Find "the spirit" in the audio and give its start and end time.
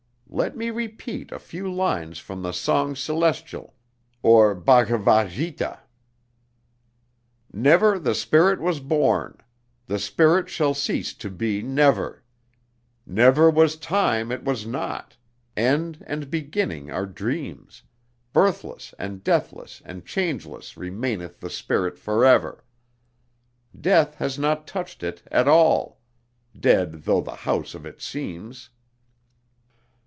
7.99-8.61, 9.87-10.47, 21.41-21.99